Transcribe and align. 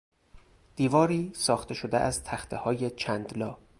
دیواری 0.75 1.31
ساخته 1.35 1.73
شده 1.73 1.97
از 1.99 2.23
تختههای 2.23 2.89
چند 2.89 3.37
لا 3.37 3.57